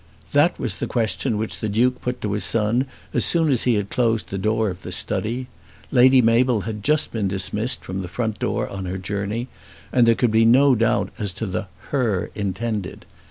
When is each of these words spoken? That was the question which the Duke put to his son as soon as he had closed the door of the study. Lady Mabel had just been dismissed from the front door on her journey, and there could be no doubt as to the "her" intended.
That 0.31 0.57
was 0.59 0.77
the 0.77 0.87
question 0.87 1.37
which 1.37 1.59
the 1.59 1.69
Duke 1.69 2.01
put 2.01 2.21
to 2.21 2.31
his 2.33 2.43
son 2.43 2.87
as 3.13 3.23
soon 3.23 3.51
as 3.51 3.65
he 3.65 3.75
had 3.75 3.91
closed 3.91 4.29
the 4.29 4.39
door 4.39 4.71
of 4.71 4.81
the 4.81 4.91
study. 4.91 5.45
Lady 5.91 6.23
Mabel 6.23 6.61
had 6.61 6.81
just 6.81 7.11
been 7.11 7.27
dismissed 7.27 7.83
from 7.83 8.01
the 8.01 8.07
front 8.07 8.39
door 8.39 8.67
on 8.67 8.85
her 8.85 8.97
journey, 8.97 9.47
and 9.93 10.07
there 10.07 10.15
could 10.15 10.31
be 10.31 10.43
no 10.43 10.73
doubt 10.73 11.11
as 11.19 11.31
to 11.33 11.45
the 11.45 11.67
"her" 11.91 12.31
intended. 12.33 13.05